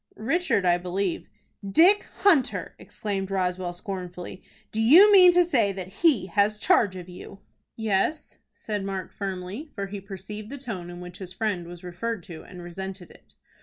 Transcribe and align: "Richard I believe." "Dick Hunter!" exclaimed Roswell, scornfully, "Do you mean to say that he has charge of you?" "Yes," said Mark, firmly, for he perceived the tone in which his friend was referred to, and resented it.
"Richard 0.15 0.65
I 0.65 0.79
believe." 0.79 1.27
"Dick 1.63 2.05
Hunter!" 2.23 2.73
exclaimed 2.79 3.29
Roswell, 3.29 3.71
scornfully, 3.71 4.41
"Do 4.71 4.81
you 4.81 5.11
mean 5.11 5.31
to 5.33 5.45
say 5.45 5.71
that 5.73 6.01
he 6.01 6.25
has 6.25 6.57
charge 6.57 6.95
of 6.95 7.07
you?" 7.07 7.41
"Yes," 7.75 8.39
said 8.51 8.83
Mark, 8.83 9.11
firmly, 9.13 9.69
for 9.75 9.85
he 9.85 10.01
perceived 10.01 10.49
the 10.49 10.57
tone 10.57 10.89
in 10.89 11.01
which 11.01 11.19
his 11.19 11.33
friend 11.33 11.67
was 11.67 11.83
referred 11.83 12.23
to, 12.23 12.41
and 12.43 12.63
resented 12.63 13.11
it. 13.11 13.35